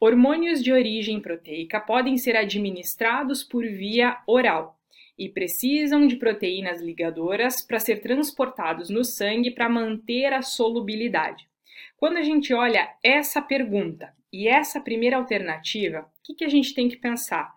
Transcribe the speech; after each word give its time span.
Hormônios 0.00 0.62
de 0.62 0.72
origem 0.72 1.20
proteica 1.20 1.80
podem 1.80 2.16
ser 2.16 2.36
administrados 2.36 3.44
por 3.44 3.64
via 3.64 4.20
oral 4.26 4.78
e 5.18 5.28
precisam 5.28 6.06
de 6.06 6.16
proteínas 6.16 6.80
ligadoras 6.80 7.62
para 7.62 7.78
ser 7.78 8.00
transportados 8.00 8.90
no 8.90 9.04
sangue 9.04 9.50
para 9.50 9.68
manter 9.68 10.32
a 10.32 10.42
solubilidade. 10.42 11.48
Quando 11.96 12.16
a 12.16 12.22
gente 12.22 12.52
olha 12.52 12.88
essa 13.02 13.40
pergunta 13.40 14.12
e 14.32 14.48
essa 14.48 14.80
primeira 14.80 15.16
alternativa, 15.16 16.00
o 16.00 16.22
que, 16.24 16.34
que 16.34 16.44
a 16.44 16.48
gente 16.48 16.74
tem 16.74 16.88
que 16.88 16.96
pensar? 16.96 17.54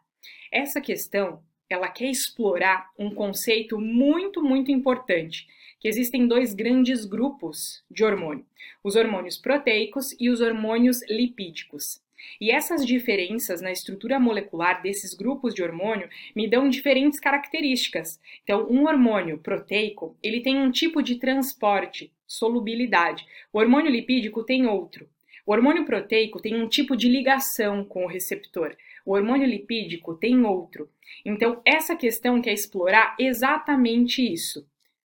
Essa 0.52 0.80
questão 0.80 1.42
ela 1.68 1.88
quer 1.88 2.10
explorar 2.10 2.92
um 2.98 3.10
conceito 3.10 3.80
muito, 3.80 4.44
muito 4.44 4.72
importante, 4.72 5.48
que 5.80 5.88
existem 5.88 6.28
dois 6.28 6.54
grandes 6.54 7.06
grupos 7.06 7.84
de 7.90 8.04
hormônio, 8.04 8.46
os 8.84 8.96
hormônios 8.96 9.38
proteicos 9.38 10.16
e 10.20 10.30
os 10.30 10.42
hormônios 10.42 11.02
lipídicos. 11.10 12.05
E 12.40 12.52
essas 12.52 12.86
diferenças 12.86 13.62
na 13.62 13.72
estrutura 13.72 14.20
molecular 14.20 14.82
desses 14.82 15.14
grupos 15.14 15.54
de 15.54 15.64
hormônio 15.64 16.10
me 16.36 16.48
dão 16.48 16.70
diferentes 16.70 17.20
características. 17.20 18.20
Então, 18.44 18.68
um 18.70 18.86
hormônio 18.86 19.38
proteico, 19.38 20.18
ele 20.22 20.42
tem 20.42 20.58
um 20.58 20.72
tipo 20.72 21.02
de 21.02 21.16
transporte, 21.16 22.12
solubilidade. 22.28 23.26
O 23.52 23.60
hormônio 23.60 23.92
lipídico 23.92 24.44
tem 24.44 24.66
outro. 24.66 25.08
O 25.46 25.52
hormônio 25.52 25.86
proteico 25.86 26.42
tem 26.42 26.60
um 26.60 26.68
tipo 26.68 26.96
de 26.98 27.08
ligação 27.08 27.86
com 27.86 28.04
o 28.04 28.08
receptor. 28.08 28.76
O 29.06 29.14
hormônio 29.14 29.48
lipídico 29.48 30.16
tem 30.16 30.44
outro. 30.44 30.90
Então, 31.24 31.62
essa 31.64 31.96
questão 31.96 32.42
quer 32.42 32.54
explorar 32.54 33.16
exatamente 33.20 34.22
isso. 34.22 34.68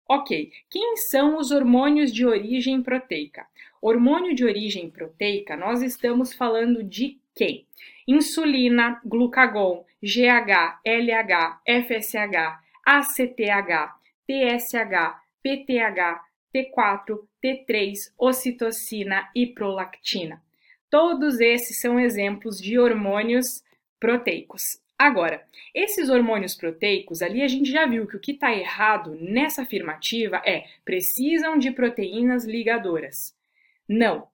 Ok, 0.06 0.52
quem 0.68 0.98
são 0.98 1.38
os 1.38 1.50
hormônios 1.50 2.12
de 2.12 2.26
origem 2.26 2.82
proteica? 2.82 3.46
Hormônio 3.80 4.34
de 4.34 4.44
origem 4.44 4.90
proteica, 4.90 5.56
nós 5.56 5.80
estamos 5.80 6.34
falando 6.34 6.84
de 6.84 7.18
quem? 7.34 7.66
Insulina, 8.06 9.00
glucagon, 9.04 9.84
GH, 10.02 10.80
LH, 10.84 11.60
FSH, 11.66 12.60
ACTH, 12.84 13.94
TSH, 14.27 15.20
PTH, 15.42 16.20
T4, 16.55 17.19
T3, 17.42 17.94
ocitocina 18.19 19.30
e 19.34 19.47
prolactina. 19.47 20.42
Todos 20.91 21.41
esses 21.41 21.80
são 21.80 21.98
exemplos 21.98 22.58
de 22.58 22.78
hormônios 22.78 23.64
proteicos. 23.98 24.83
Agora, 25.05 25.47
esses 25.74 26.08
hormônios 26.08 26.55
proteicos, 26.55 27.20
ali 27.20 27.42
a 27.42 27.47
gente 27.47 27.70
já 27.70 27.84
viu 27.84 28.06
que 28.06 28.16
o 28.16 28.19
que 28.19 28.33
está 28.33 28.55
errado 28.55 29.14
nessa 29.20 29.60
afirmativa 29.60 30.41
é 30.47 30.64
precisam 30.83 31.58
de 31.58 31.70
proteínas 31.70 32.47
ligadoras. 32.47 33.36
Não. 33.86 34.27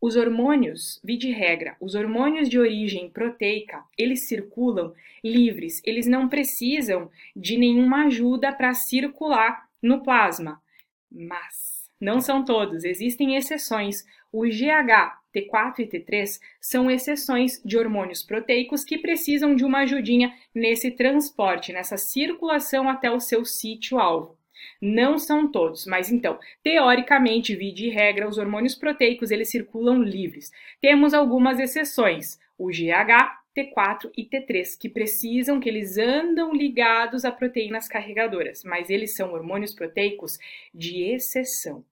Os 0.00 0.16
hormônios, 0.16 1.00
vi 1.04 1.16
de 1.16 1.30
regra, 1.30 1.76
os 1.80 1.94
hormônios 1.94 2.48
de 2.48 2.58
origem 2.58 3.08
proteica, 3.08 3.84
eles 3.96 4.26
circulam 4.26 4.92
livres, 5.22 5.80
eles 5.84 6.08
não 6.08 6.28
precisam 6.28 7.08
de 7.36 7.56
nenhuma 7.56 8.06
ajuda 8.06 8.50
para 8.50 8.74
circular 8.74 9.68
no 9.80 10.02
plasma. 10.02 10.60
Mas 11.08 11.77
não 12.00 12.20
são 12.20 12.44
todos, 12.44 12.84
existem 12.84 13.36
exceções. 13.36 14.04
O 14.32 14.42
GH, 14.42 15.18
T4 15.34 15.80
e 15.80 15.86
T3 15.86 16.38
são 16.60 16.90
exceções 16.90 17.60
de 17.64 17.76
hormônios 17.76 18.22
proteicos 18.22 18.84
que 18.84 18.98
precisam 18.98 19.54
de 19.54 19.64
uma 19.64 19.80
ajudinha 19.80 20.32
nesse 20.54 20.90
transporte, 20.90 21.72
nessa 21.72 21.96
circulação 21.96 22.88
até 22.88 23.10
o 23.10 23.20
seu 23.20 23.44
sítio-alvo. 23.44 24.38
Não 24.80 25.18
são 25.18 25.50
todos, 25.50 25.86
mas 25.86 26.10
então, 26.10 26.38
teoricamente, 26.62 27.54
vi 27.54 27.72
de 27.72 27.88
regra, 27.88 28.28
os 28.28 28.38
hormônios 28.38 28.74
proteicos 28.74 29.30
eles 29.30 29.50
circulam 29.50 30.02
livres. 30.02 30.50
Temos 30.80 31.14
algumas 31.14 31.58
exceções, 31.58 32.38
o 32.56 32.68
GH, 32.68 33.37
T4 33.56 34.10
e 34.16 34.24
T3, 34.24 34.78
que 34.78 34.88
precisam 34.88 35.58
que 35.58 35.68
eles 35.68 35.98
andam 35.98 36.52
ligados 36.52 37.24
a 37.24 37.32
proteínas 37.32 37.88
carregadoras, 37.88 38.62
mas 38.64 38.88
eles 38.90 39.14
são 39.14 39.32
hormônios 39.32 39.74
proteicos 39.74 40.38
de 40.72 41.02
exceção. 41.02 41.84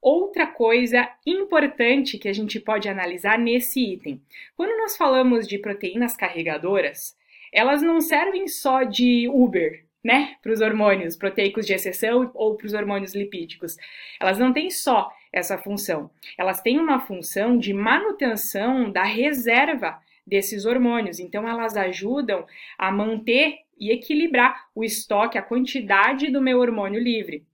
Outra 0.00 0.46
coisa 0.46 1.10
importante 1.26 2.18
que 2.18 2.28
a 2.28 2.32
gente 2.32 2.60
pode 2.60 2.88
analisar 2.88 3.36
nesse 3.38 3.80
item: 3.80 4.22
quando 4.56 4.76
nós 4.78 4.96
falamos 4.96 5.46
de 5.48 5.58
proteínas 5.58 6.16
carregadoras, 6.16 7.16
elas 7.52 7.82
não 7.82 8.00
servem 8.00 8.46
só 8.46 8.84
de 8.84 9.28
Uber, 9.28 9.84
né, 10.04 10.36
para 10.40 10.52
os 10.52 10.60
hormônios 10.60 11.16
proteicos 11.16 11.66
de 11.66 11.72
exceção 11.72 12.30
ou 12.34 12.56
para 12.56 12.66
os 12.66 12.74
hormônios 12.74 13.14
lipídicos. 13.14 13.76
Elas 14.20 14.38
não 14.38 14.52
têm 14.52 14.70
só 14.70 15.10
essa 15.32 15.58
função, 15.58 16.10
elas 16.38 16.62
têm 16.62 16.78
uma 16.78 17.00
função 17.00 17.58
de 17.58 17.74
manutenção 17.74 18.90
da 18.90 19.02
reserva 19.02 19.98
desses 20.28 20.66
hormônios. 20.66 21.18
Então, 21.18 21.48
elas 21.48 21.76
ajudam 21.76 22.46
a 22.76 22.92
manter 22.92 23.60
e 23.80 23.90
equilibrar 23.90 24.68
o 24.74 24.84
estoque, 24.84 25.38
a 25.38 25.42
quantidade 25.42 26.30
do 26.30 26.42
meu 26.42 26.58
hormônio 26.58 27.00
livre. 27.00 27.46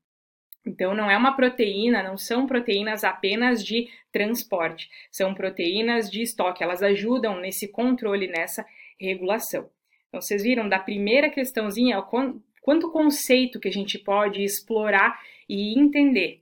Então, 0.66 0.94
não 0.94 1.10
é 1.10 1.16
uma 1.16 1.36
proteína, 1.36 2.02
não 2.02 2.16
são 2.16 2.46
proteínas 2.46 3.04
apenas 3.04 3.62
de 3.62 3.88
transporte, 4.10 4.88
são 5.10 5.34
proteínas 5.34 6.10
de 6.10 6.22
estoque, 6.22 6.62
elas 6.62 6.82
ajudam 6.82 7.38
nesse 7.38 7.68
controle, 7.68 8.26
nessa 8.26 8.64
regulação. 8.98 9.68
Então, 10.08 10.20
vocês 10.22 10.42
viram 10.42 10.68
da 10.68 10.78
primeira 10.78 11.28
questãozinha, 11.28 12.00
quanto 12.62 12.90
conceito 12.90 13.60
que 13.60 13.68
a 13.68 13.72
gente 13.72 13.98
pode 13.98 14.42
explorar 14.42 15.20
e 15.46 15.78
entender 15.78 16.40